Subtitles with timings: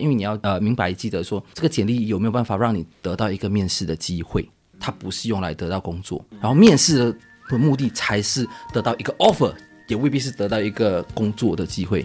[0.00, 4.48] 因为你要呃明白记得说，这个简历有没有办法让你得到一个面试的机会？
[4.80, 7.16] 它不是用来得到工作，然后面试
[7.48, 9.54] 的目的才是得到一个 offer，
[9.86, 12.04] 也未必是得到一个工作的机会。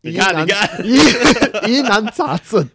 [0.00, 0.96] 你看你看 疑
[1.72, 2.68] 疑难杂症。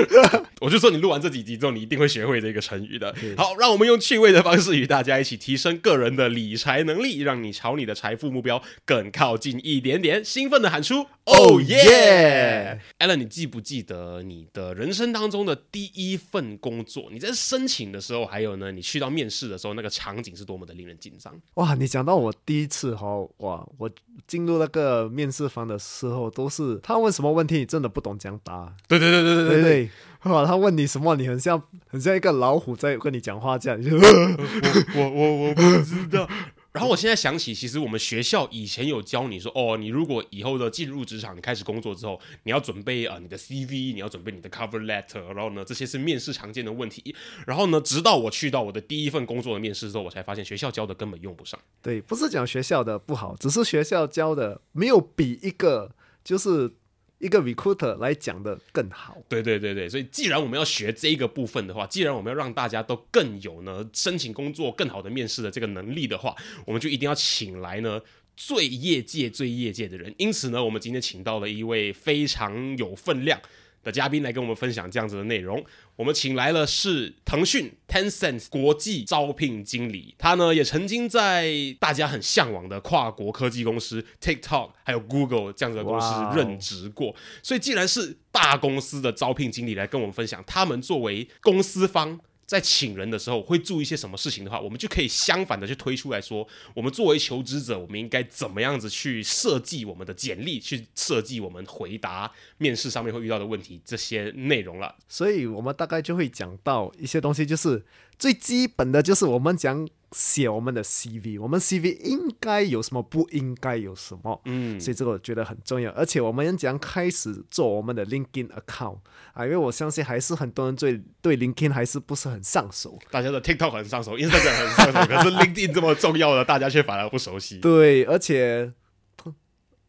[0.60, 3.14] 我就说你录完这几集之后，你一定会学会这个成语的。
[3.36, 10.24] 好，让我们用趣味的方式与大家一起提升个人的理财能力，让你朝你的财富目标更靠近一点点。
[10.24, 17.08] 兴奋的喊出 Oh “Oh yeah”！Alan，你记不记得你的人生当中的第一份工作？
[17.12, 21.32] 你在申请的时候，还有呢，你去到面试的时候，那个场景是多么的令人紧张。
[21.54, 23.06] 哇，你讲到我第一次哈，
[23.38, 23.90] 哇，我
[24.26, 28.74] 进入那个面试房的时候，都是他问什么问题，你真的不懂讲答。
[28.88, 29.90] 对对对对对对，
[30.24, 30.44] 哇！
[30.44, 33.78] 他问你什么，你很像很像一个老虎在跟你讲话这样。
[34.96, 36.28] 我我我不知道。
[36.72, 47.14] 然后我现在想起，其实我们学校以前有教你说，哦，你如果以后的进入职场，你开始工作之后，你要准备啊，你的 CV，你要准备你的 cover letter，然后呢，这些是面试常见的问题。
[47.46, 51.60] 然后呢，直到我去到我的第一份工作的面试之后，我才发现学校教的根本用不上。
[51.80, 55.92] 对，不是讲学校的不好，只是学校教的没有比一个。
[56.24, 56.72] 就是
[57.18, 59.18] 一个 recruiter 来讲的更好。
[59.28, 66.34] 对对对对，所以既然我们要学这一个部分的话，既然我们要让大家都更有呢申请工作更好的面试的这个能力的话，
[66.66, 68.00] 我们就一定要请来呢
[68.36, 70.12] 最业界最业界的人。
[70.18, 73.40] 因此呢，我们今天请到了一位非常有分量
[73.84, 75.64] 的嘉宾来跟我们分享这样子的内容。
[75.94, 87.14] 我们请来了是腾讯 Tencent 国际招聘经理，他呢也曾经在大家很向往的跨国科技公司 TikTok 还有 Google 这样子的公司任职过。
[87.42, 92.18] 所以既然是大公司的招聘经理来跟我们分享，他们作为公司方。
[92.46, 104.94] 在请人的时候会注意一些什么事情的话，我们就可以相反的去推出来说，我们作为求职者，我们应该怎么样子去设计我们的简历，去设计我们回答面试上面会遇到的问题这些内容了。
[105.08, 107.84] 所以我们大概就会讲到一些东西，就是
[108.18, 114.40] 最基本的就是我们讲写我们的 CV，我们 CV 应该有什么，不应该有什么。
[114.44, 118.98] 嗯，所以这个我觉得很重要，而且我们讲开始做我们的 LinkedIn account
[119.32, 122.96] 啊，因为我相信还是很多人对对 LinkedIn 还是不是很上手。
[123.10, 127.58] 大家的 TikTok 很上手，Instagram 很上手， 可是 LinkedIn 这么重要的，大家却反而不熟悉。
[127.58, 128.72] 对，而且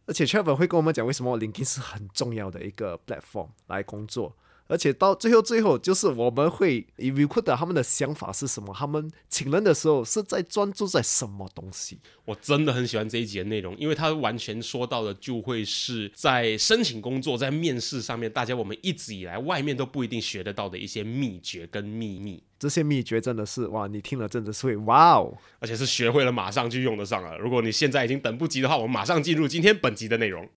[0.08, 4.36] 而且 Trevor 会跟我们讲为什么 LinkedIn 是很重要的一个 platform 来工作。
[4.68, 12.00] 而且到最后，最后就是我们会以 recruiter 他们的想法是什么，他们请人的时候是在专注在什么东西。
[12.26, 25.38] 我真的很喜欢这一集的内容，因为它完全说到的就会是在申请工作、在面试上面，大家我们一直以来外面都不一定学得到的一些秘诀跟秘密，这些秘诀真的是哇，你听了真的是会哇哦！
[25.60, 27.38] 而且是学会了马上就用得上了。
[27.38, 30.50] 如果你现在已经等不及的话，我们马上进入今天本集的内容。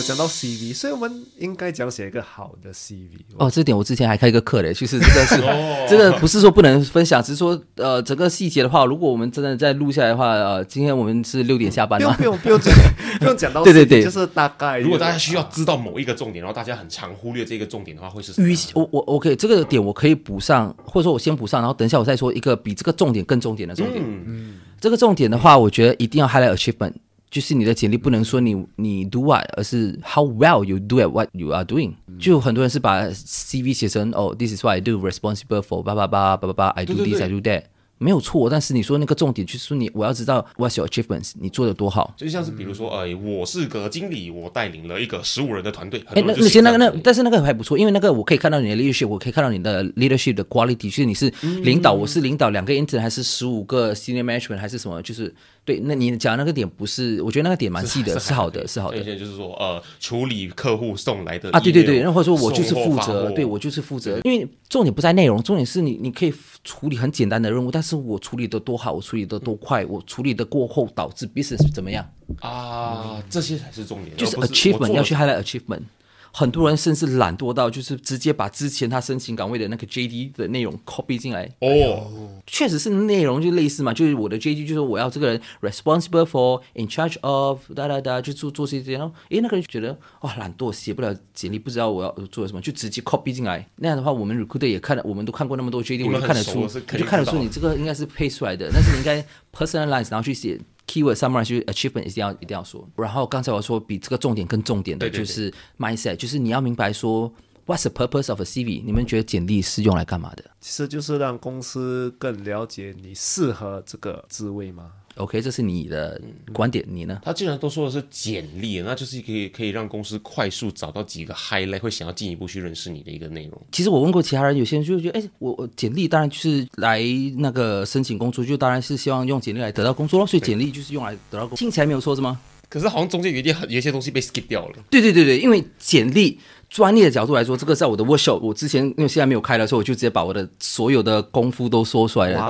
[0.00, 3.08] 有讲到 CV，所以我们应该讲写一个好的 CV。
[3.36, 5.36] 哦，这点我之前还开一个课嘞，就是这个是、
[5.88, 12.74] 这个不是说不能分享，只是说呃整个细节的话，如果我们真的再录下来的话，呃，今天我们是六点下班嘛不用不，用不用讲，
[13.20, 14.78] 不用讲到对对对就是大概。
[14.78, 24.02] 如果大家需要知道某一个重点，然后大家很常忽略这个重点的话，会是什么与样其我我 OK 这个点我可以补上，或者说我先补上，然后等一下我再说一个比这个重点更重点的重点。
[24.02, 26.92] 嗯，这个重点的话，我觉得一定要 highlight achievement，
[27.30, 31.92] 就是你的简历不能说你你 do what，而是 how well you do at what you are doing。
[32.18, 37.40] 就很多人是把 CV 写成哦，this is what I do, responsible for 叭叭叭叭叭叭，I do 对对 this, 对 I do
[37.40, 37.62] that。
[38.02, 42.14] 没有错，但是你说那个重点就是说你我要知道 what's your achievements，你做的多好。
[42.16, 46.02] 就像是比如说，哎，我是个经理，我带领了一个十五人的团队。
[46.06, 51.30] 哎，那那些那个那但是那个还不错，因为那个我可以看到你的 leadership，我可以看到你的 leadership 的 quality，就是你是
[51.62, 55.34] 领导，我是领导两个 intern 还是十五个 senior management 还是什么，就是
[55.70, 55.80] 对。
[55.84, 59.04] 那你讲的那个点不是，我觉得那个点蛮细的，是好的，是好的而。
[59.04, 66.34] 且就是说，呃，处理客户送来的啊，对对对或者说我就是负责，对我就是负责，因为重点不在内容，重点是你你可以
[66.64, 72.04] 处理很简单的任务，但是我处理的多好，我处理的多快，我处理的过后导致 business 怎么样，
[72.40, 75.82] 啊，这些才是重点，就是 achievement 要去 highlight achievement。
[76.32, 93.66] 很多人甚至懒惰到就是直接把之前他申请岗位的那个 JD 的内容 copy 进来，哦，确实是内容就类似嘛，就是我的 JD 就是我要这个人 responsible for in charge of 哒哒哒，就做做这些，然后诶那个人觉得哇懒惰写不了简历，不知道我要做什么，就直接 copy 进来。
[93.76, 100.58] 那样的话，我们 recruiter 也看了，我们都看过那么多 JD，我们就看得出，就看得出你这个应该是配出来的，但是你应该 personalize，然后去写
[100.90, 102.84] keyword summarize，就是 achievement 一定要一定要说。
[102.96, 107.32] 然后刚才我说比这个重点更重点的对对对就是 mindset，就是你要明白说
[107.66, 108.82] what's the purpose of a CV？
[108.84, 110.44] 你们觉得简历是用来干嘛的？
[110.60, 114.90] 其实就是让公司更了解你适合这个职位吗？
[115.16, 116.20] OK，这是你的
[116.52, 117.20] 观点，你呢？
[117.22, 123.60] 他既然都说的是简历，那就是可以可以让公司快速找到几个 highlight 会想要进一步去认识你的一个内容。
[123.72, 127.02] 其实我问过其他人，有些人就会觉得，哎，我我简历当然就是来
[127.36, 132.40] 那个申请工作，就当然是希望用简历来得到工作咯，所以简历就是用来得到工作，听起来没有错是吗？
[132.68, 134.76] 可是好像中间有一点很有一些东西被 skip 掉了。
[134.88, 136.38] 对对对对，因为简历
[136.70, 142.40] 专业的角度来说，这个在我的 workshop，我之前因为现在没有开了，所以我就直接把我的所有的功夫都说出来了。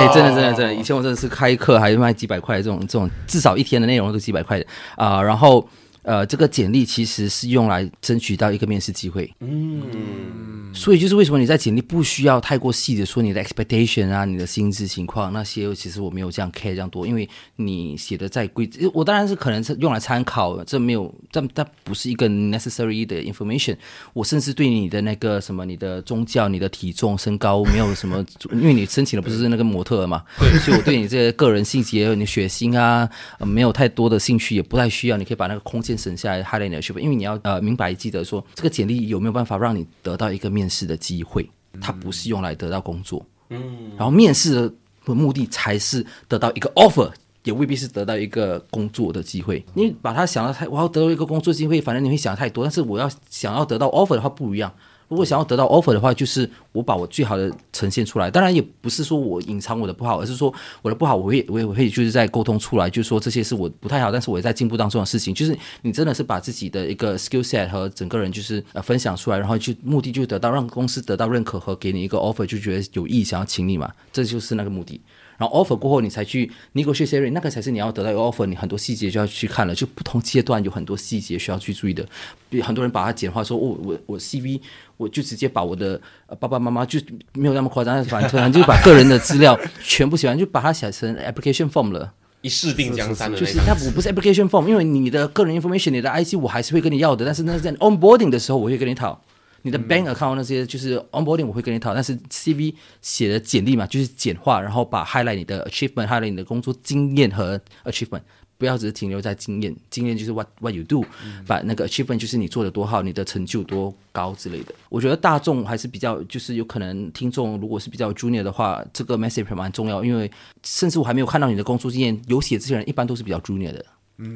[0.00, 4.66] 哎、真的真的真的，以前我真的是开课还是卖几百块这种这种，至少一天的内容都几百块的
[4.96, 5.64] 啊、然后
[6.02, 9.32] 呃，这个简历其实是用来争取到一个面试机会。
[9.40, 23.76] 嗯，所以就是为什么你在简历不需要太过细的说你的 expectation 啊、你的薪资情况那些，其实我没有这样 care 这样多，因为你写的再规，我当然是可能是用来参考，这没有，但但不是一个 necessary 的 information。
[24.12, 30.24] 我甚至对你的那个什么，你的宗教、你的体重、身高没有什么，因为你申请的不是那个模特儿嘛，
[30.64, 33.08] 所以我对你这些个人细节、你血型啊、
[33.38, 35.16] 呃没有太多的兴趣，也不太需要。
[35.16, 41.48] 你可以把那个空间省下来，highlight 你的 achievement，因为你要呃明白记得说，这个简历有没有办法让你得到一个面试的机会，
[41.80, 43.24] 它不是用来得到工作。
[43.50, 44.72] 嗯，然后面试
[45.04, 47.10] 的目的才是得到一个 offer。
[47.44, 52.62] 也未必是得到一个工作的机会，你把它想到太，我要得到一个工作机会，反正你会想太多。
[52.62, 54.72] 但是我要想要得到 offer 的话不一样。
[55.08, 58.30] 如果想要得到 offer 的话，就是我把我最好的呈现出来。
[58.30, 65.34] 当然也不是说我隐藏我的不好，而是说我的不好，我会我也会就是在沟通出来，就是说这些是我不太好，但是我也在进步当中的事情。
[65.34, 75.00] 就是你真的是把自己的一个 skill set 和整个人就是呃分享出来，然后就目的就得到让公司得到认可和给你一个 offer，就觉得有意想要请你嘛，这就是那个目的。
[75.42, 82.06] 然后 offer 过后，你才去 negotiate 那个才是你要得到一个 offer，你很多细节就要去看了，就不同阶段有很多细节需要去注意的。
[82.48, 84.60] 比很多人把它简化说，哦，我我 CV
[84.96, 87.00] 我就直接把我的呃爸爸妈妈就
[87.32, 92.12] 没有那么夸张，反正就把个人的资料全部写完，就把它写成 application form 了。
[92.42, 93.58] 一试定江山的就是。
[93.66, 99.20] 它我不是 application form，因为你的个人 information、你的 IC 我还是会跟你要的，但是那是在 onboarding 的时候我会跟你讨。
[99.62, 108.22] 你的 bank account 那些就是 onboarding 我会跟你讨，但是 CV 写的简历嘛，就是简化，然后把 highlight 你的 achievement，highlight 你的工作经验和 achievement，
[108.58, 111.04] 不要只是停留在经验，经验就是 what what you do，、
[111.46, 114.74] 把那个 achievement 就是你做的多好，你的成就多高之类的。
[114.88, 120.30] 我觉得大众还是比较，就是有可能听众如果是比较 junior 的话，这个 message 蛮重要，因为
[120.64, 123.84] 甚至我还没有看到你的工作经验，有写这些人一般都是比较 junior 的。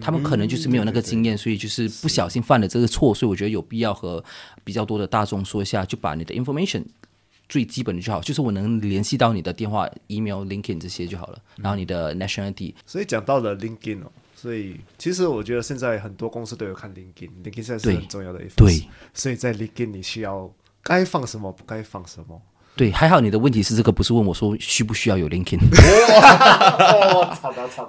[0.01, 4.25] 他们可能就是没有那个经验，所以就是不小心犯了这个错，所以我觉得有必要和
[4.65, 6.83] 比较多的大众说一下，就把你的 information
[7.49, 18.89] 最基本的就好，就是我能联系到你的电话、email、LinkedIn 这些就好了，然后你的 nationality，所以讲到了 LinkedIn 哦，所以其实我觉得现在很多公司都有看 LinkedIn，LinkedIn 现在是很重要的一份对。
[19.15, 20.53] 所以在 LinkedIn 你需要
[20.83, 22.43] 该放什么，不该放什么。
[22.77, 25.59] 对，还好你的问题是这个，不是问我说需不需要有 LinkedIn。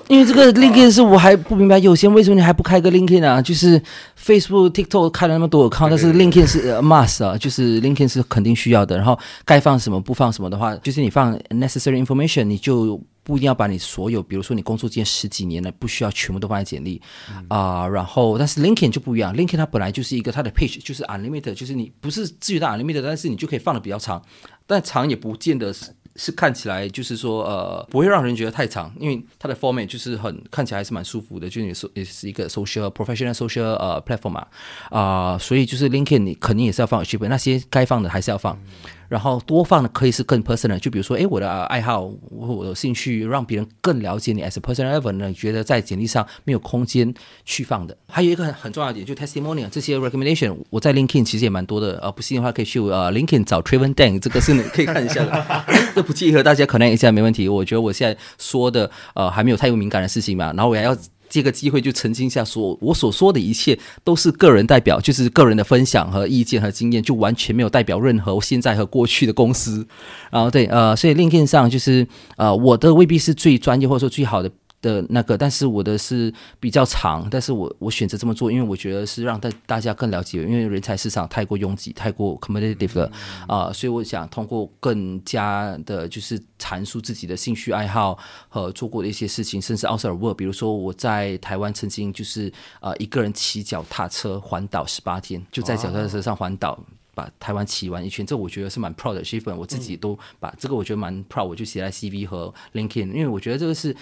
[0.08, 3.42] 因为这个 LinkedIn 是我还不明白，有些人为什么你还不开个 LinkedIn 啊？
[3.42, 3.82] 就是
[4.18, 8.96] Facebook、TikTok 开了那么多 account，但是 LinkedIn 是呃 must 啊，就是 LinkedIn 是肯定需要的。
[8.96, 12.98] 然后该放什么不放什么的话，就是你放 necessary information，你就
[13.28, 17.02] 不一定要把你所有，比如说你工作经验十几年了，不需要全部都放在简历
[17.50, 24.24] 啊、然后，但是 LinkedIn 就不一样，LinkedIn 它本来就是一个它的 page 就是 unlimited，就是你不是至于到 unlimited，但是你就可以放的比较长，
[24.66, 25.94] 但长也不见得是。
[26.20, 34.48] 是看起来就是说呃不会让人觉得太长，因为它的 format 就是很看起来还是蛮舒服的，就是你说也是一个 social professional social 呃 platform 嘛
[34.90, 38.60] 啊、所以就是 LinkedIn 你肯定也是要放 achievement，那些该放的还是要放，
[39.08, 47.14] 然后多放的可以是更 personal，就比如说诶我的爱好我我的兴趣，让别人更了解你 as a personal level 呢，觉得在简历上没有空间
[47.46, 47.96] 去放的。
[48.08, 57.48] 还有一个很很重要的点，就 testimonial 这些 recommendation，我在 LinkedIn 其实也蛮多的，呃不信的话可以去呃 LinkedIn 找 Traven Dang，这个是你可以看一下的， 这不介意和大家 connect 一下没问题。
[57.48, 60.96] 我觉得我现在说的呃还没有太过敏感的事情嘛，然后我还要。
[61.30, 69.86] 这个机会就澄清一下所，我所说的一切都是个人代表，就是个人的分享和意见和经验，就完全没有代表任何现在和过去的公司。
[70.32, 72.08] 然后对，呃，所以另一件上就是
[72.38, 83.12] 呃，我的未必是最专业或者说最好的的那个，但是我的是比较长，但是我我选择这么做，因为我觉得是让大大家更了解，因为人才市场太过拥挤，太过 competitive 了
[83.48, 88.18] 啊、所以我想通过更加的，就是阐述自己的兴趣爱好
[88.50, 96.80] 和做过的一些事情，甚至 outside work，比如说我在台湾曾经就是呃一个人骑脚踏车环岛十八天，就在脚踏车上环岛。
[97.18, 103.96] 把台湾骑完一圈，这我觉得是蛮 proud 的 achievement，我自己都把这个我觉得蛮 proud，我就写在 CV 和 LinkedIn，因为我觉得这个是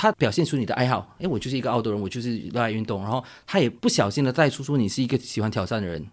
[0.00, 1.14] 它表现出你的爱好。
[1.18, 6.06] 诶，我就是一个奥多人，我就是热爱运动，然后他也不小心的带出说你是一个喜欢挑战的人。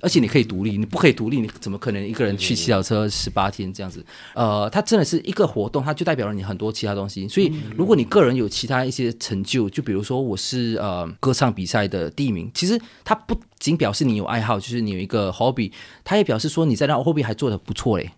[0.00, 4.04] 而且你可以独立，你不可以独立，你怎么可能一个人去骑小车十八天这样子？
[4.34, 7.26] 呃，它真的是一个活动，它就代表了你很多其他东西。
[7.26, 15.72] 所以，如果你个人有其他一些成就，就比如说我是呃歌唱比赛的第一名，其实它不仅表示你有爱好，就是你有一个 hobby，
[16.04, 18.10] 它也表示说你在那 hobby 还做的不错嘞。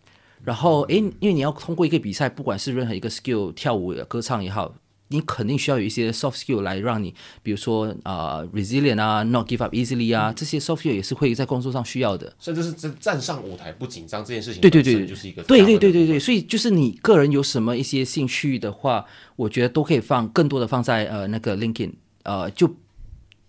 [0.43, 4.75] 然后，诶，因为你要通过一个比赛，不管是任何一个 skill，跳舞、歌唱也好，
[5.09, 12.33] 你肯定需要有一些 soft skill 来让你，比如说啊、resilient 啊，not give up easily 啊，这些 soft skill 也是会在工作上需要的。
[12.39, 19.05] 甚至是站站上舞台不紧张这件事情，对对对，就是一个对对对对对，所以就是你个人有什么一些兴趣的话，
[19.37, 21.93] 我觉得都可以放更多的放在呃那个 LinkedIn，
[22.25, 22.77] 呃就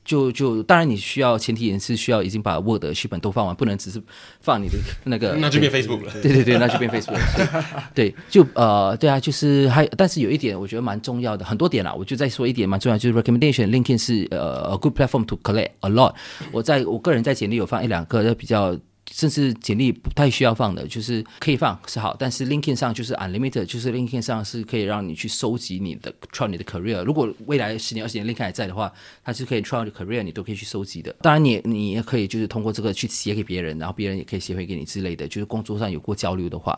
[0.09, 4.01] 就就当然你需要前提也是需要已经把 Word 的剧本都放完，不能只是
[4.41, 6.11] 放你的那个那就变 Facebook 了。
[6.23, 7.83] 对对对，那就变 Facebook 了。
[7.93, 16.15] 对，就呃，对啊，就是还，但是有一点我觉得蛮重要的，很多点啦，我就再说一点蛮重要，就是 recommendation LinkedIn 是呃 a good platform to collect a lot。
[16.51, 18.75] 我在我个人在简历有放一两个比较。
[19.11, 27.03] 甚至简历不太需要放的，就是可以放是好，但是 LinkedIn 上就是 unlimited，就是 LinkedIn 上是可以让你去收集你的 try 你的 career。
[27.03, 28.91] 如果未来十年、二十年 LinkedIn 还在的话，
[29.23, 31.13] 它是可以 try 你的 career，你都可以去收集的。
[31.21, 36.77] 当然你，你也可以就是通过这个去写给别人，然后别人也可以写回给你之类的，就是工作上有过交流的话，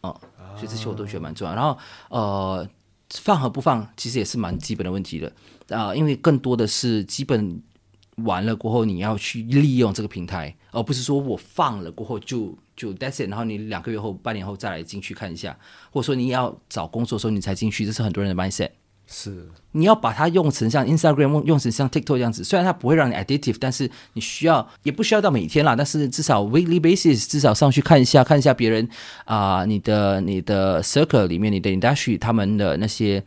[0.00, 0.20] 哦、
[0.56, 1.54] 所以这些我都觉得蛮重要。
[1.54, 2.68] 然后呃，
[3.10, 5.30] 放和不放其实也是蛮基本的问题的
[5.68, 7.62] 啊、因为更多的是基本
[8.24, 15.58] 完了过后，你要去利用这个平台，而不是说我放了过后就就 that's it，然后你两个月后、半年后再来进去看一下，
[15.90, 18.70] 或者说你要找工作的时候你才进去，这是很多人的 mindset。
[19.10, 28.86] 是你要把它用成像 Instagram 用用成像 TikTok 这样子，虽然它不会让你 addictive，但是你需要也不需要到每天啦，但是至少 weekly basis 至少上去看一下，看一下别人
[29.24, 33.18] 啊、你的你的 circle 里面你的 industry 他们的那些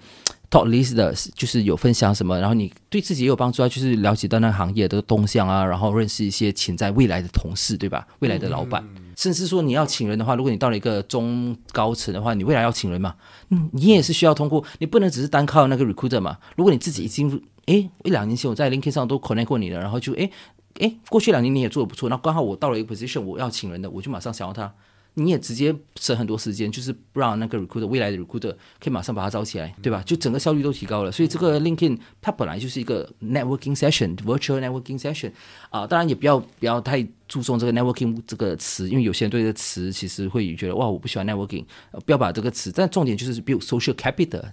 [0.51, 8.05] top list 的，就是有分享什么，然后你对自己也有帮助啊，就是了解到那个行业的动向啊，然后认识一些潜在未来的同事，对吧？
[8.19, 8.83] 未来的老板。
[9.21, 13.13] 甚至说你要请人的话，如果你到了一个中高层的话，你未来要请人嘛，
[13.49, 16.39] 嗯，你也是需要通过，你不能只是单靠那个 recruiter 嘛。
[16.55, 20.31] 如果你自己已经，诶，一两年前我在 LinkedIn 上都 connect 过你了，然后就诶
[20.79, 24.73] 诶，过去两年你也做的不错，那刚好我到了一个 position，我要请人的，我就马上想要他。
[25.15, 30.01] 你也直接省很多时间，就是不让那个 recruiter 未来的 recruiter 可以马上把它招起来，对吧？
[30.05, 31.11] 就整个效率都提高了。
[31.11, 35.31] 所以这个 LinkedIn 它本来就是一个 networking session，virtual networking session
[35.69, 42.71] 啊、当然也不要不要太注重这个 networking 这个词，因为有些人对这个词其实会觉得哇，我不喜欢 networking，、呃、不要把这个词。
[42.71, 44.43] 但重点就是 build social capital，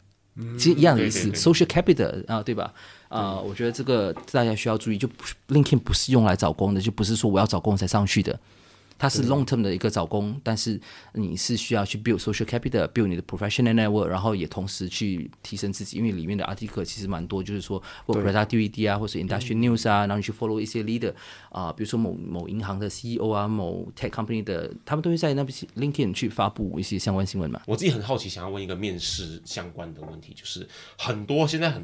[0.58, 2.74] 其实一样的意思对对对，social capital 啊，对吧？
[3.08, 5.08] 啊、我觉得这个大家需要注意，就
[5.48, 8.38] LinkedIn 不是用来找工的，就不是说我要找工才上去的。
[8.98, 10.78] 它是 long term 的一个找工，但是
[11.12, 20.82] 你是需要去 build social capital，build 你的 professional network，然后也同时去提升自己，因为里面的 article 其实蛮多，就是说 productivity 啊，或者 industry news 啊，然后你去 follow 一些
[20.82, 21.14] leader
[21.50, 27.60] 啊、比如说某某银行的 CEO 啊，某 tech company 的，他们都会在那边 LinkedIn 去发布一些相关新闻嘛。
[27.66, 30.66] 我自己很好奇，想要问一个面试相关的问题，就是
[30.98, 31.82] 很多现在很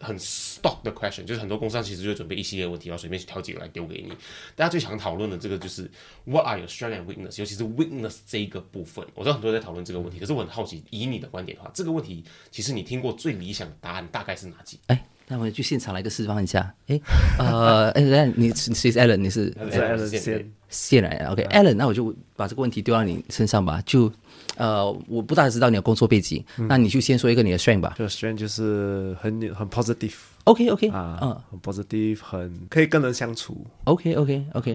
[0.00, 4.12] 很 stock 的 question，就是很多公司上其实就准备一系列问题，然后随便去挑几个来丢给你。
[4.54, 5.90] 大家最想讨论的这个就是
[6.24, 9.04] What are your strength and weakness，尤其是 weakness 这一个部分。
[9.14, 14.78] 我知道很多人在讨论这个问题，可是我很好奇，以你的观点的话，这个问题其实你听过最理想的答案大概是哪几？
[14.86, 16.74] 哎，那我们去现场来个示范一下。
[16.86, 17.00] 哎，
[17.38, 19.16] 呃，哎，等一下你你谁是 Alan？
[19.16, 23.80] 你是是 Alan 先谢来，OK，Alan，、那我就把这个问题丢到你身上吧。
[23.86, 24.12] 就
[24.56, 27.94] 呃，我不大知道你的工作背景，那你就先说一个你的 strength 吧。
[27.96, 33.64] 就 strength 就是很很 positive OK OK，啊，嗯很 positive，很可以跟人相处。
[33.84, 34.74] ，OK OK OK，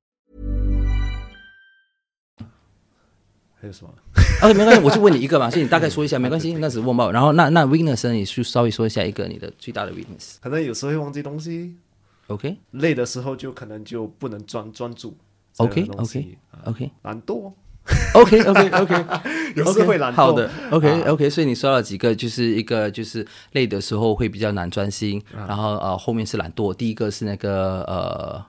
[3.61, 3.93] 还有什么
[4.41, 7.11] ？OK，没关系，我就问你一个嘛， 所以你大概说一下，没关系，那只是问报。
[7.11, 10.37] 然后那那 weakness 呢，你去稍微说一下一个你的最大的 weakness。
[10.41, 11.75] 可能有时候会忘记东西
[12.25, 12.57] ，OK。
[12.71, 15.15] 累的时候就可能就不能专专注
[15.57, 17.53] OK OK 啊 OK 懒惰
[18.15, 19.05] ，OK OK OK，
[19.55, 20.15] 有时会懒惰。
[20.15, 21.11] 好的，OK 啊。
[21.11, 28.43] OK，所以你说了几个，就是一个就是累的时候会比较难专心，然后呃后面是懒惰，第一个是那个呃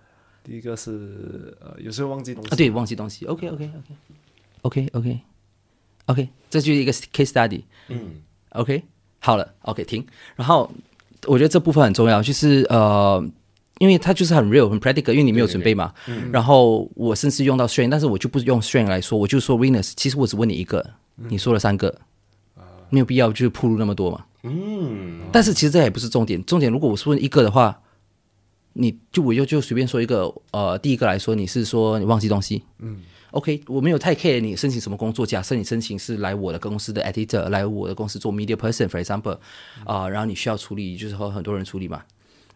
[0.44, 2.50] 第一个是呃，有时候忘记东西。
[2.50, 3.94] 啊对，忘记东西，OK OK OK
[4.62, 5.20] OK OK
[6.06, 8.82] OK，这就是一个 case study，嗯，OK
[9.20, 10.04] 好了，OK 停，
[10.34, 10.70] 然后
[11.26, 13.24] 我觉得这部分很重要，就是呃。
[13.78, 15.92] 因为它就是很 real、很 practical，因为你没有准备嘛。
[16.06, 19.92] 嗯然后我甚至用到 strength，但是我就不用 strength 来说，我就说 weakness。
[19.96, 21.92] 其实我只问你一个，你说了三个，
[22.90, 24.24] 没有必要就是铺路那么多嘛。
[24.44, 27.76] 嗯，但是其实这也不是重点，重点如果我是问一个的话，
[28.74, 33.00] 你就我就就随便说一个，呃，第一个来说，你是说你忘记东西，嗯
[33.32, 39.36] ，OK，我没有太 care 你申请什么工作，假设你申请是来我的公司的 editor，来我的公司做 media person，for example，
[39.84, 42.02] 啊、然后你需要处理就是和很多人处理嘛，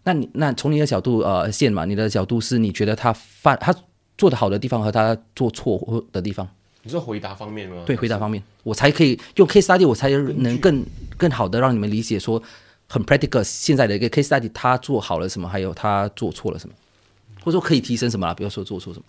[0.04, 3.74] 那你那从你的角度呃线嘛，你的角度是你觉得他犯他
[4.16, 6.48] 做的好的地方和他做错的地方，
[6.82, 7.82] 你说回答方面吗？
[7.84, 10.84] 对回答方面，我才可以用 case study，我才能更
[11.16, 12.42] 更好的让你们理解说
[12.88, 16.74] 很 practical 现在的一个 case study，他做好了什么，还有他做错了什么，
[17.40, 19.04] 或者说可以提升什么啦，不要说做错什么，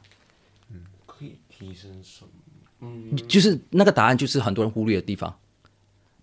[1.57, 2.29] 提升什么？
[2.81, 5.35] 嗯就是那个答案就是很多人忽略的地方。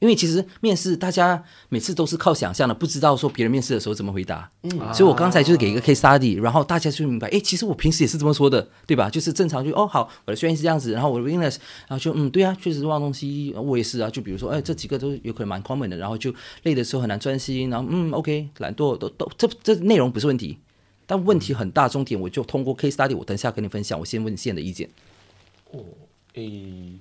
[0.00, 4.50] 因为其实面试大家每次都是靠想象的，不知道说别人面试的时候怎么回答。
[4.62, 9.08] 嗯，所以我刚才就是给一个 case study，然后大家就明白，哎，其实我平时也是这么说的，对吧？
[9.08, 11.56] 就是正常就哦好，我的宣言是这样子，然后我的 weakness，
[11.88, 14.10] 然后就嗯对啊，确实是忘东西，我也是啊。
[14.10, 20.58] 就比如说，哎，这几个都有可能蛮 common 的，然后就累的时候很难专心，然后嗯 OK，懒惰都都这这内容不是问题，
[21.06, 24.90] 但问题很大，重点我就通过 case study，我等一下跟你分享，我先问线的意见。
[26.34, 26.98] 诶，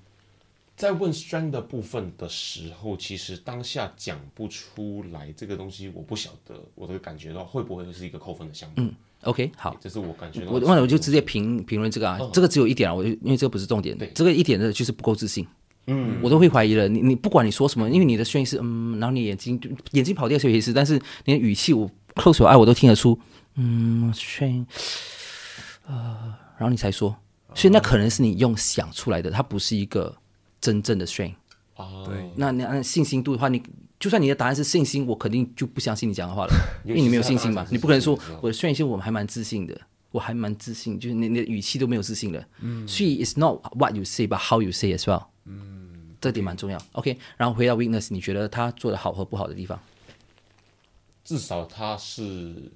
[0.76, 8.76] 在问 strength 的部分的时候，其实当下讲不出来这个东西，我不晓得我的感觉到会不会是一个扣分的项目。
[8.78, 10.52] 嗯，OK，好，这是我感觉到的。
[10.52, 15.48] 我忘了，我就直接评评论这个啊，这个只有一点啊，我就因为这个不是重点对，这个一点的就是不够自信。
[15.88, 16.88] 嗯，我都会怀疑了。
[16.88, 19.60] 你你不管你说什么，因为你的声音是嗯，然后你眼睛
[19.92, 20.94] 眼睛跑掉是有意思，但是
[21.26, 23.20] 你的语气我 close your eye 我都听得出，
[23.56, 24.66] 嗯，声音，
[25.86, 27.14] 呃，然后你才说，
[27.56, 30.16] 所以那可能是你用想出来的，它不是一个
[30.60, 31.34] 真正的 strain。
[31.76, 33.62] 哦，对那你按信心度的话，你
[34.00, 36.54] 就算你的答案是信心，我肯定就不相信你讲的话了，
[36.86, 39.80] 因为你没有信心嘛你不可能说是信心的时候我的炫性我还蛮自信的，
[40.12, 46.80] 我还蛮自信，就是你你的语气都没有自信的，嗯，所以 it's not what you say but how you say as well，嗯，这点蛮重要。
[46.92, 49.80] OK，然后回到 witness，你觉得他做的好和不好的地方？
[51.24, 52.72] 至少他是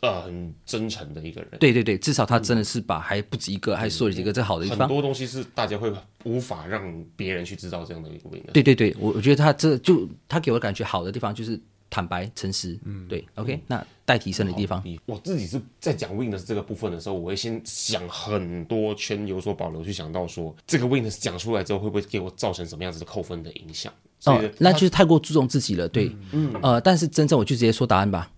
[0.00, 1.50] 呃很真诚的一个人。
[1.60, 4.88] 对对对，至少他真的是把还不止一个，还说了几个这好的地方很。
[4.88, 5.92] 多东西是大家会
[6.24, 23.92] 无法让别人去知道这样的一个 win 对对对，我我觉得他这就他给我的感觉好的地方就是坦白诚实，嗯，对，OK，那待提升的地方，我自己是在讲 Windows 这个部分的时候，我会先想很多圈，有所保留，去想到说这个 Windows 讲出来之后，会不会给我造成什么样子的扣分的影响？
[24.26, 28.30] 哦，那就是太过注重自己了，对，嗯，呃，但是真正我就直接说答案吧，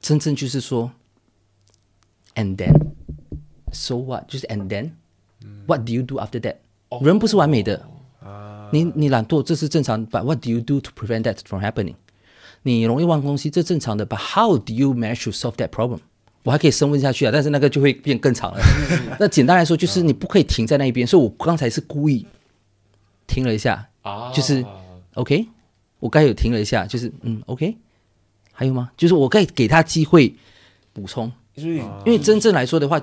[0.00, 0.88] 真正就是说
[2.34, 6.56] ，and then，so what，就是 and then，what do you do after that？、
[7.02, 7.86] 人不是完美的，
[8.72, 11.94] 你你懒惰这是正常，but what do you do to prevent that from happening？
[12.62, 15.98] 你容易忘东西，这正常的，but how do you manage to solve that problem？
[16.42, 18.60] 我还可以深问下去啊，但是那个就会变更长了。
[19.18, 22.26] 那简单来说，就是你不可以停在那一边，所以我刚才是故意
[23.26, 24.64] 停了一下，啊，就是
[25.14, 25.46] OK，
[25.98, 27.76] 我该有停了一下，就是嗯 OK，
[28.52, 28.90] 还有吗？
[28.96, 30.34] 就是我该给他机会
[30.92, 31.30] 补充，
[31.68, 33.00] 因为真正来说的话，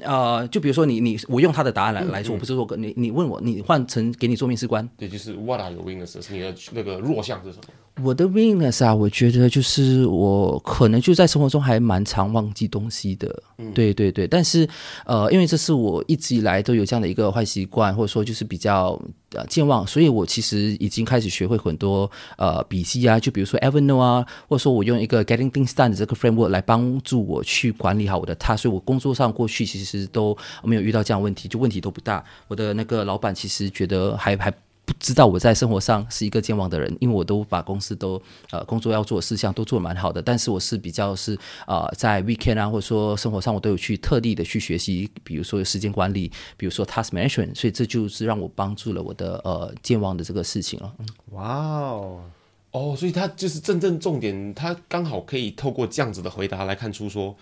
[0.00, 6.26] 呃，就比如说你你我用他的答案来来说，我不是说你你问我，你换成给你做面试官，对，就是 What are your weaknesses？
[6.30, 7.64] 你的那个弱项是什么？
[8.00, 14.26] 我的 weakness 啊，我觉得就是我可能就在生活中还蛮常忘记东西的，嗯对对对。
[14.26, 14.66] 但是
[15.04, 18.98] 呃，因为这是我一直以来都有这样的一个坏习惯，或者说就是比较
[19.32, 32.24] 呃健忘，所以我其实已经开始学会很多呃笔记啊，就比如说 Evernote 啊，或者说我用一个 Getting Things Done 的这个 framework 来帮助我去管理好我的 task，所以我工作上过去其实都没有遇到这样的问题，就问题都不大。
[32.48, 34.50] 我的那个老板其实觉得还还。
[34.84, 50.92] 不知道我在生活上是一个健忘的人，因为我都把公司都呃工作要做的事项都做得蛮好的，但是我是比较是呃在 weekend 啊或者说生活上我都有去特地的去学习，比如说时间管理，比如说 task management，所以这就是让我帮助了我的呃健忘的这个事情了。
[50.98, 52.20] 嗯哇哦，
[52.72, 57.36] 哦，所以他就是真正重点，他刚好可以透过这样子的回答来看出说。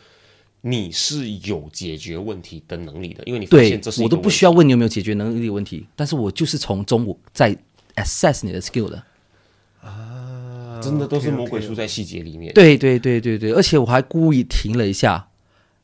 [0.62, 7.57] 你是有解决问题的能力的，因为你发对现这是我都不需要问你有没有解决能力的问题，但是我就是从中午在
[7.96, 9.03] assess 你的 skill 的
[9.83, 10.81] 啊。
[10.83, 12.55] 真的都是魔鬼书在细节里面。
[12.55, 15.29] 对对对对对，而且我还故意停了一下，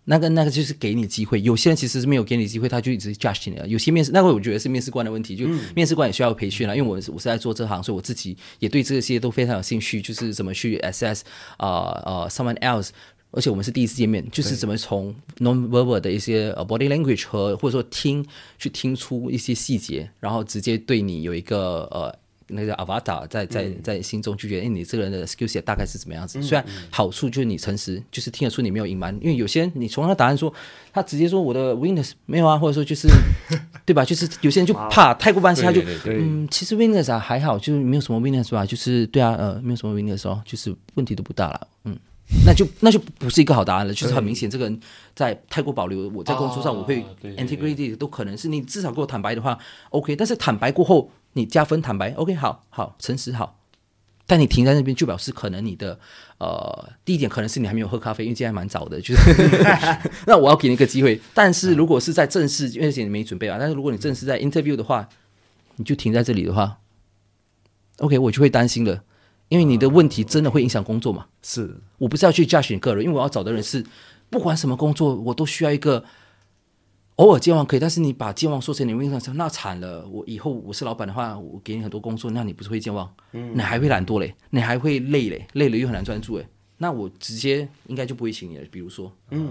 [0.05, 1.39] 那个那个就是给你机会。
[1.43, 3.69] 有些人其实是没有给你机会，他就一直 judge 你了。
[3.69, 6.75] 有些面试，那个我觉得是面试官的问题，就面试官也需要培训了。
[6.75, 11.21] 因为我是我是在做这行，所以我自己也对这些都非常有兴趣，就是怎么去 assess
[11.59, 12.89] 啊、呃 someone else。
[13.37, 18.25] 而且我们是第一次见面，就是怎么从 non-verbal 的一些呃 body language 和或者说听
[18.59, 22.13] 去听出一些细节，然后直接对你有一个呃
[22.49, 26.41] 那个 avatar 在在在心中就觉得，哎，你这个人的 skill set 大概是怎么样子？
[26.41, 30.51] 虽然好处就是你诚实，就是听得出你没有隐瞒，因为有些人你从他答案说，
[30.91, 33.07] 他直接说我的 weakness 没有啊，或者说就是
[33.85, 34.03] 对吧？
[34.03, 41.99] 就是有些人就怕太过关心，他就嗯，其实 weakness 啊还好，就是没有什么 weakness 吧，就是对啊，呃，没有什么 weakness 哦，就是问题都不大了，嗯。
[42.45, 44.81] 那就那就不是一个好答案了，就是很明显，这个人
[45.15, 46.09] 在太过保留。
[46.11, 49.59] 我在工作上我会 integrity 都可能是你至少给我坦白的话
[49.91, 50.17] ，OK。
[50.17, 53.59] 但是坦白过后，你加分坦白，OK，好好诚实好。
[54.29, 56.01] 但你停在那边，就表示可能你的
[56.39, 59.21] 呃，第一点可能是你还没有喝咖啡，因为今天还蛮早的，就是
[60.27, 61.21] 那我要给你一个机会。
[61.33, 65.09] 但是如果是在正式，因为你没准备啊，但是如果你正式在 interview 的话，
[65.77, 66.79] 你就停在这里的话
[67.99, 69.05] ，OK，我就会担心了，
[69.49, 71.27] 因为你的问题真的会影响工作嘛。
[71.43, 73.85] 是我不是要去 judge 你个人，因为我要找的人是
[74.29, 76.05] 不管什么工作，我都需要一个
[77.17, 80.07] 偶尔健忘可以，但是你把健忘说成你 weakness，那惨了。
[80.09, 86.47] 我以后我是老板的话，我给你很多工作，那你不是会健忘，嗯你还会懒惰嘞，你还会累嘞，累了又很难专注哎。
[86.79, 89.51] 那我直接应该就不会请你了，比如说，嗯，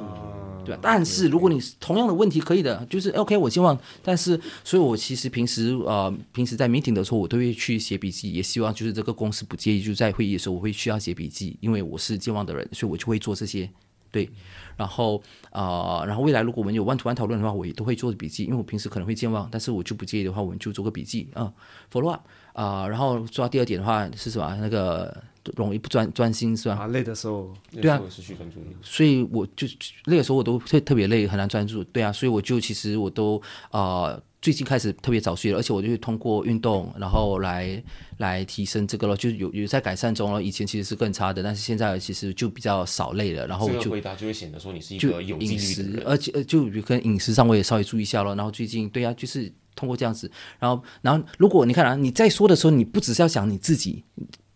[0.63, 0.79] 对吧？
[0.81, 13.69] 但是如果你同样的问题可以的，就是 OK，我健忘，但是，所以我其实平时呃，平时在 meeting 的时候，我都会去写笔记，也希望就是这个公司不介意，就在会议的时候我会需要写笔记，因为我是健忘的人，所以我就会做这些。
[14.11, 14.29] 对，
[14.77, 21.51] 然后呃，然后未来如果我们有 one to one 讨论的话，我也都会做笔记，因为我平时可能会健忘，但是我就不介意的话，我们就做个笔记啊、
[21.89, 22.21] f o l l o w up
[22.53, 24.55] 啊、然后说到第二点的话是什么？
[24.61, 25.21] 那个
[25.55, 26.75] 容易不专专心是吧？
[26.75, 28.67] 啊，累的时候对啊那时候失去专注力。
[28.81, 29.67] 所以我就
[30.05, 31.83] 累的时候我都特特别累，很难专注。
[31.85, 37.81] 对啊，所以我就其实我都呃最近开始特别早睡了，而且我就是通过运动，然后来
[38.17, 40.41] 来提升这个了，就有有在改善中了。
[40.41, 46.03] 以前其实是更差的，但是现在其实就比较少累了，然后我就这个回答就会显得说你是一个有饮食，人。
[46.05, 48.35] 而且呃就比如跟饮食上我也稍微注意一下了。
[48.35, 50.29] 然后最近对啊，就是通过这样子，
[50.59, 54.03] 然后然后如果你看啊，你在说的时候，你不只是要想你自己，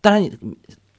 [0.02, 0.32] 当然你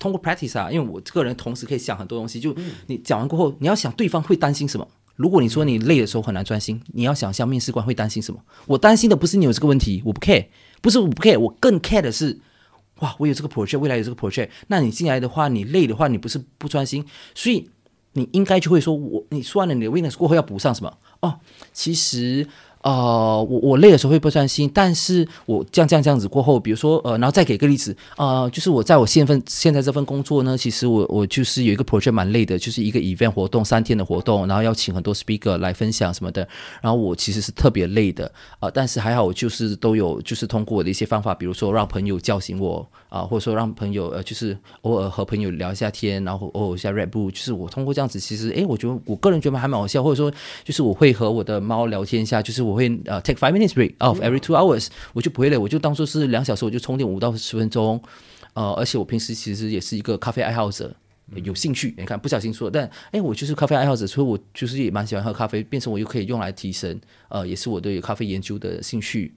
[0.00, 2.52] 通过 practice 啊，因为我这个人同时可以想很多东西，就
[2.88, 4.88] 你讲完过后，你要想对方会担心什么。
[5.14, 8.40] 如果你说你累的时候很难专心，你要想象面试官会担心什么。
[8.66, 10.46] 我担心的不是你有这个问题，我不 care，
[10.80, 12.40] 不是我不 care，我更 care 的是，
[13.00, 17.68] 哇，我有这个 project，未来有这个 project，那你进来的话，你累的话，你不是不专心，所以
[18.14, 20.96] 你应该就会说，我你说完了你的 weakness 过后要补上什么？
[21.20, 21.38] 哦，
[21.74, 22.46] 其实
[22.83, 36.47] 呃，我我累的时候会不专心，但是我这样这样这样子过后，比如说呃，然后再给个例子，呃，就是我在我现份现在这份工作呢，其实我我就是有一个 project 蛮累的，就是一个 event 活动三天的活动，然后要请很多 speaker 来分享什么的，
[36.81, 50.33] 然后我其实是特别累的啊、但是还好我就是都有就是通过我的一些方法，比如说让朋友叫醒我啊、或者说让朋友呃就是偶尔和朋友聊一下天，然后偶尔一下 Red Bull，就是我通过这样子，其实诶，我觉得我个人觉得还蛮好笑，或者说
[50.64, 58.00] 就是我会和我的猫聊天一下，就是我会呃 take five minutes break off every two hours，我就不会累，我就当做是两小时，我就充电五到十分钟，
[58.54, 60.94] 呃，而且我平时其实也是一个咖啡爱好者。
[61.44, 69.33] 有兴趣，你看不小心说，但哎，我就是咖啡爱好者，所以我就是也蛮喜欢喝咖啡，变成我又可以用来提升，呃，也是我对咖啡研究的兴趣。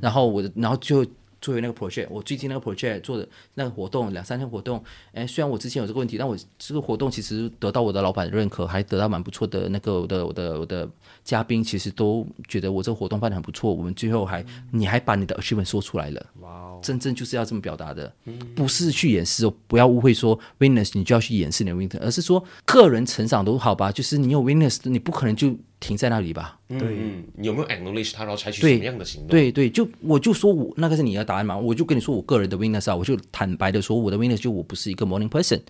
[0.00, 1.04] 然后我的，然后就
[1.44, 10.88] 作为那个 project，我最近那个 project 做的那个活动两三天活动，哎，虽然我之前有这个问题，但我这个活动其实得到我的老板的认可，还得到蛮不错的那个我的我的我的
[11.22, 13.74] 嘉宾，其实都觉得我这个活动办的很不错。
[13.74, 18.10] 我们最后还你还把你的 achievement 说出来了，哇哦，真正就是要这么表达的，
[18.56, 26.58] 不是去掩饰哦，不要误会说 winners 你就要去掩饰你的 witness，而是说个人成长都好吧，就是你有 winners，你不可能就停在那里吧。
[26.68, 29.28] 对，嗯，你有没有 acknowledge 他，然后采取什么样的行动？
[29.28, 35.60] 对对，就我就说我那个是你的答案嘛，我就跟你说我个人的 witness 啊，我就坦白的说我的 witness 就我不是一个 morning person。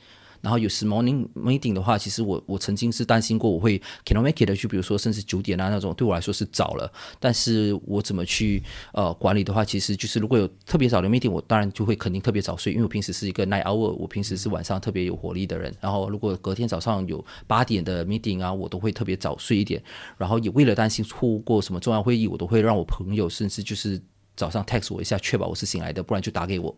[0.45, 6.93] 然后有时 morning meeting 的话，其实我我曾经是担心过我会 cannot make it 的，就比如说甚至九点啊那种，对我来说是早了。
[7.19, 15.75] 但是我怎么去呃管理的话，其实就是如果有特别早的 meeting，我当然就会肯定特别早睡，因为我平时是一个 night hour，我平时是晚上特别有活力的人。
[15.81, 19.83] 然后如果隔天早上有八点的 meeting 啊，我都会特别早睡一点。
[20.19, 23.99] 然后也为了担心错过什么重要会议，我都会让我朋友甚至就是
[24.37, 26.77] 早上 text 我一下，确保我是醒来的，不然就打给我。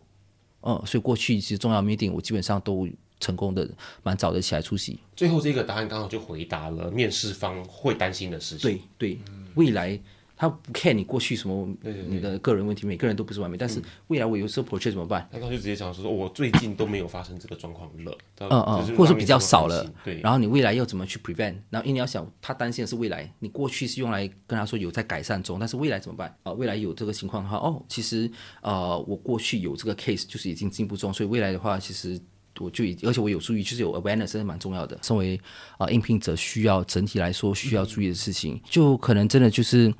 [0.61, 2.87] 嗯，所以过去其实重要 meeting 我基本上都
[3.19, 3.69] 成功的
[4.03, 4.99] 蛮早的起来出席。
[5.15, 8.79] 最后这个答案刚好就回答了面试方会担心的事情。
[8.97, 9.19] 对对，
[9.55, 9.99] 未来
[10.39, 15.27] 他不 care 你过去什么你的个人问题，每个人都不是完美，但是未来我有时候 project 怎么办？
[15.31, 20.21] 他刚就直接讲说，我最近都没有发生这个状况了，嗯嗯嗯，或者说比较少了，对。
[20.21, 21.55] 然后你未来要怎么去 prevent？
[21.71, 26.37] 然后因为你要想，他担心的是未来，你过去是用来跟他说有在改善中，但是未来怎么办？
[26.43, 28.29] 啊、未来有这个情况的话，哦，其实
[28.61, 32.21] 呃，我过去有这个 case 就是已经进步中，所以未来的话，其实
[32.59, 34.97] 我就已，而且我有注意，就是有 awareness 真的蛮重要的。
[35.01, 35.39] 身为
[35.77, 39.93] 啊、应聘者，需要整体来说需要注意的事情，就可能真的就是。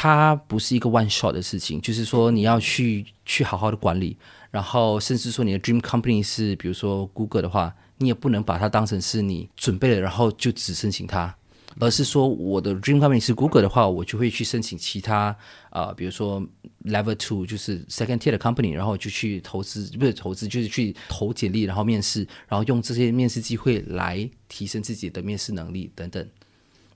[0.00, 4.16] 它不是一个 one shot 的事情，就是说你要去去好好的管理，
[4.48, 11.34] 然后甚至说你的 dream company 是比如说 Google 的话，你也不能把它当成是你准备了然后就只申请它，
[11.80, 15.36] 而是说我的 dream company 是 Google 的话，我就会去申请其他
[15.70, 16.42] 啊、呃比如说
[16.84, 26.26] level two 就是 second tier 的 company，然后就去投资，不是投资就是去投简历，然后面试，然后用这些面试机会来提升自己的面试能力等等。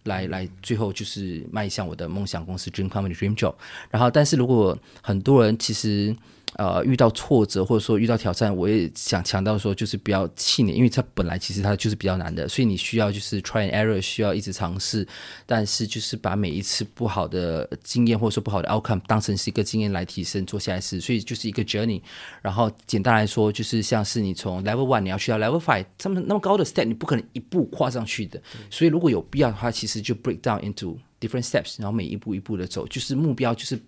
[0.05, 3.55] 来来，最后就是迈向我的梦想公司 Dream Company Dream Job。
[3.89, 6.13] 然后，但是如果很多人其实
[6.57, 15.07] 呃遇到挫折或者说遇到挑战，我也想强调说，就是不要气馁，因为它本来其实它就是比较难的，所以你需要就是 try and error，需要一直尝试，
[15.47, 22.01] 但是就是把每一次不好的经验或者说不好的 outcome 当成是一个经验来提升，做下一次，所以就是一个 journey。
[22.41, 28.41] 然后简单来说，就是像是你从 level one 你要去到 level five，这么那么高的 step，你不可能一步跨上去的。
[28.71, 33.79] 所以如果有必要的话，其实就 break down into different steps，然后每一步一步的走，就是目标就是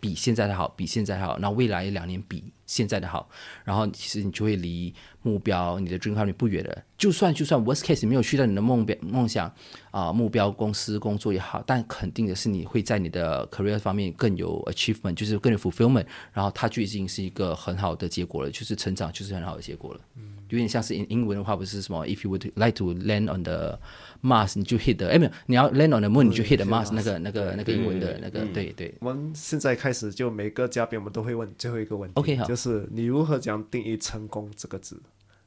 [0.00, 3.28] 比现在的好，比现在好，那未来两年比现在的好，
[3.64, 6.82] 然后其实你就会离目标你的 dream company 不远了。
[6.96, 9.52] 就算就算 worst case 没有去到你的梦标梦想
[9.90, 20.00] 啊、目标公司工作也好，但肯定的是你会在你的 career 方面更有 achievement，就是更有 fulfillment，然后它就已经是一个很好的结果了，就是成长就是很好的结果了。
[20.16, 23.78] 嗯有点像是英英文的话，不是什么 if you would like to land on the
[24.22, 28.94] Mars，你就 hit the 哎没有，你要 land on the moon，你就 hit the Mars 那个那个那个英文的那个对对。
[29.00, 35.00] 我们现在开始就每个嘉宾我们都会问最后一个问题 OK，好就是你如何讲定义成功这个字？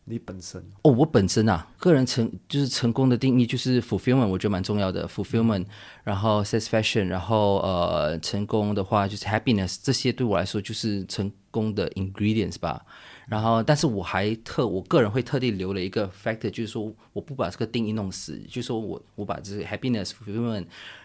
[0.06, 5.66] 你本身哦，我本身啊，个人成就是成功的定义就是 fulfillment，我觉得蛮重要的 fulfillment，
[6.04, 12.86] 然后 satisfaction，然后呃，成功的话就是 happiness，这些对我来说就是成功的 ingredients 吧。
[13.28, 20.12] 然后，但是我还特我个人会特地留了一个 factor，就是说我不把这个定义弄死，就是说我我把这个 happiness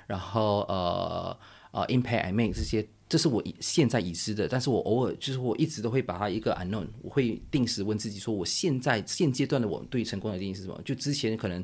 [0.06, 1.38] 然后呃
[1.70, 10.80] 呃 impact I make 这些，这是我现在已知的，但是我偶尔就是我一直都会把它一个 unknown，我会定时问自己说，我现在现阶段的我对成功的定义是什么？
[10.84, 11.62] 就之前可能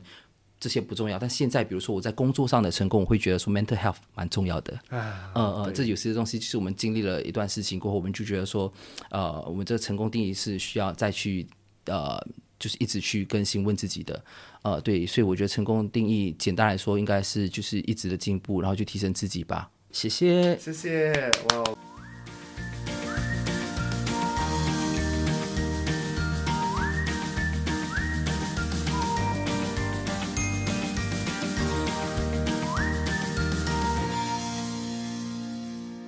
[0.64, 4.72] 这些不重要，但现在比如说我在工作上的成功，我会觉得说 mental health 蛮重要的。
[4.88, 8.72] 啊，呃呃，这有些东西就是我们经历了一段事情过后，我们就觉得说，
[9.10, 11.46] 呃，我们这个成功定义是需要再去
[11.84, 12.18] 呃，
[12.58, 14.24] 就是一直去更新问自己的。
[14.62, 19.68] 呃，对，所以我觉得成功定义简单来说，应该是就是一直的进步，然后去提升自己吧。
[19.92, 20.58] 谢谢。
[20.58, 21.93] 谢谢哇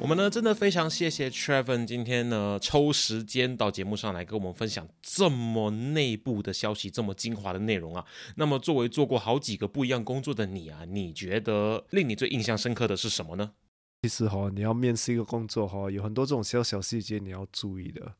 [0.07, 8.05] 我们呢，真的非常谢谢 Trevon，今天呢抽时间到节目上来跟我们分享这么内部的消息，这么精华的内容啊。
[8.37, 13.51] 那么，作为做过好几个不一样工作的你啊，你觉得令你最印象深刻的是什么呢？
[14.03, 18.15] 其实哈、你要面试一个工作哈、有很多这种小小细节你要注意的。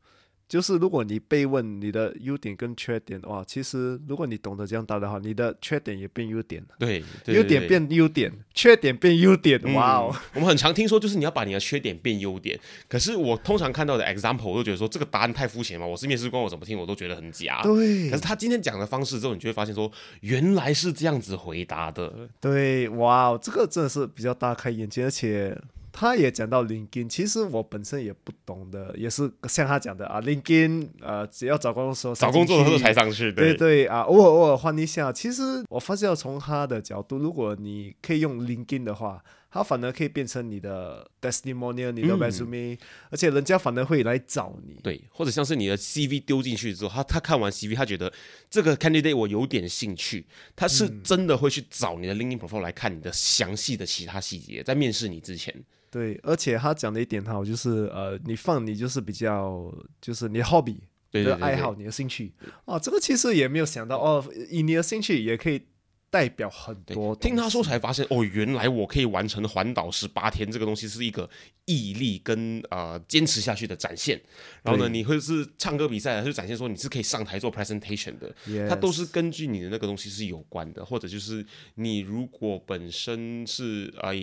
[0.47, 7.67] 就是如果你被问你的优点跟缺点，的话，其实如果你懂得这样答的话，你的缺点也变优点了，对，对优点。
[7.67, 10.09] 变优点，缺点变优点，哇哦！
[10.13, 12.57] 嗯我们很常听说，就是你要把你的缺点变优点。
[12.87, 15.85] 可是我通常看到的 example，我都觉得说这个答案太肤浅了。
[15.85, 17.61] 我是面试官，我怎么听我都觉得很假。
[17.61, 22.29] 对可是他今天讲的方式之后，你就会发现说，原来是这样子回答的。
[22.39, 25.59] 对，哇哦，这个真的是比较大开眼界，而且
[25.99, 35.11] 他也讲到 LinkedIn，其实我本身也不懂的，也是像他讲的啊，LinkedIn 呃，只要找工作的时候找工作的时候才才上去，对对啊，偶尔偶尔换一下。
[35.11, 42.77] 其实我发现，从他的角度，如果你可以用 LinkedIn 的话，它反而可以变成你的 testimonial、你的嗯 resume，、
[43.09, 44.79] 而且人家反而会来找你。
[44.83, 48.13] 对，或者像是你的 CV 丢进去之后，他他看完 CV，他觉得
[48.51, 55.51] 这个 candidate 我有点兴趣，他是真的会去找你的 LinkedIn profile 来看你的详细的其他细节，在面试你之前。
[55.89, 60.77] 对，而且他讲的一点哈，就是呃，你放你就是比较就是你的 hobby，
[61.11, 62.33] 的爱好、你的兴趣
[62.65, 65.61] 啊，这个其实也没有想到哦，以你的兴趣也可以
[66.09, 67.15] 代表很多。
[67.15, 71.29] 听他说，才发现哦，原来我可以完成环岛十八天，这个东西是一个
[71.65, 74.19] 毅力跟呃坚持下去的展现。
[74.63, 78.33] 然后呢，你会是唱歌比赛，就展现说你是可以上台做 presentation 的。
[78.69, 81.45] 它都是根据你的那个东西是有关的，或者就是
[81.75, 84.15] 你如果本身是啊呃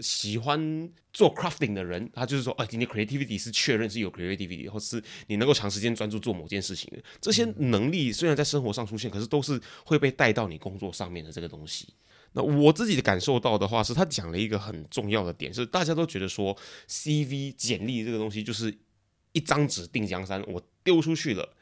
[0.00, 11.88] 喜欢做 crafting 的人，他就是说，哎、你的 creativity 是确认是有 creativity，或是你能够长时间专注做某件事情的，这些能力虽然在生活上出现，可是都是会被带到你工作上面的这个东西。
[12.32, 16.56] 那我自己的感受到的话，是他讲了一个很重要的点，是大家都觉得说
[16.88, 18.72] CV 简历这个东西就是
[19.32, 21.56] 一张纸定江山，我丢出去了。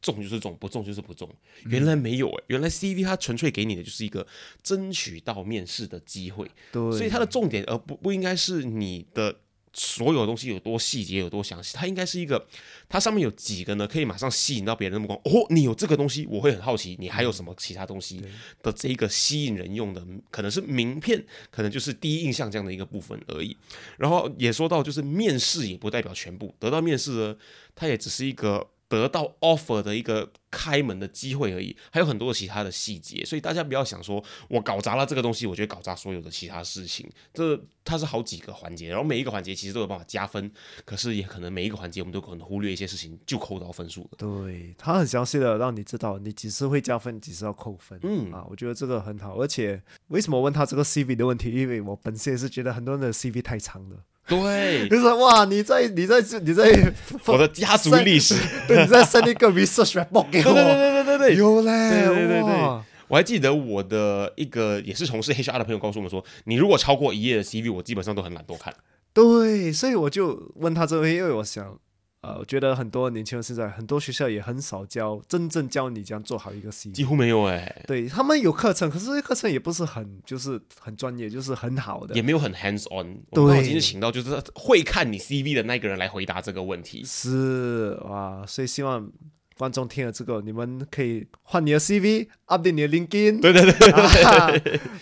[0.00, 1.28] 中就是中，不中就是不中。
[1.66, 4.26] 原来没有诶、原来 CV 它纯粹给你的就是一个
[4.62, 9.40] 争取到面试的机会，对，所以它的重点而不不应该是你的
[9.72, 12.44] 所有东西有多细节有多详细，它应该是一个，
[12.88, 15.16] 它上面有几个呢可以马上吸引到别人的目光。
[15.24, 18.20] 哦，你有这个东西，我会很好奇，你还有什么其他东西
[18.62, 23.56] 的这一个吸引人用的，可能是名片，可能就是第一印象这样的一个部分而已。
[23.98, 27.36] 然后也说到，就是面试也不代表全部，得到面试呢，
[27.76, 28.66] 它也只是一个。
[28.90, 37.08] 得到 offer 的一个开门的机会而已，还有很多其他的细节，所以大家不要想说我搞砸了这个东西，我就会搞砸所有的其他事情。
[37.32, 40.50] 这它是好几个环节，然后每一个环节其实都有办法加分，
[40.84, 44.10] 可是也可能每一个环节我们都可能忽略一些事情就扣到分数了。
[44.18, 47.96] 对它很详细的让你知道你几时会加分，几时要扣分。
[48.02, 49.36] 嗯啊，我觉得这个很好。
[49.40, 51.52] 而且为什么问他这个 CV 的问题？
[51.52, 56.92] 因为我本身也是觉得很多人的 CV 太长了，对，就是哇，你在你在你在
[57.26, 58.34] 我的家族历史，
[58.66, 62.80] 对，你在 send 一个 research report 给我，对对对对对对，有嘞，对对对对。
[63.08, 68.72] 我还记得我的一个也是从事 HR 的朋友告诉我们说，你如果超过一页的 CV，我基本上都很懒惰看。
[69.12, 71.76] 对，所以我就问他这个，因为我想，
[72.22, 82.20] 呃，我觉得很多年轻人现在很多学校也很少教真正教你这样做好一个 CV，几乎没有哎、对他们有课程，可是课程也不是很就是很专业，就是很好的也。
[82.20, 83.22] 没有很 hands on。
[83.30, 87.02] 对今天请到就是会看你 CV 的那个人来回答这个问题。
[87.06, 89.10] 是哇，所以希望
[89.56, 94.52] 观众听了这个，你们可以换你的 CV，update 你的 LinkedIn，对对对，啊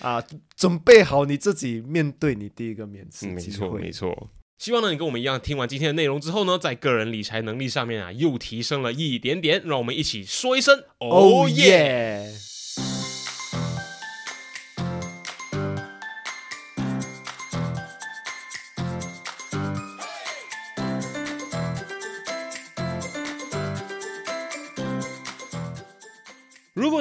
[0.18, 0.24] 啊，
[0.56, 3.70] 准备好你自己面对你第一个面试嗯，没机错。
[3.72, 4.30] 没错。
[4.58, 9.62] 希望呢，你跟我们一样，听完今天的内容之后呢，在个人理财能力上面啊，又提升了一点点。
[9.64, 12.47] 让我们一起说一声哦 Oh 耶！yeah！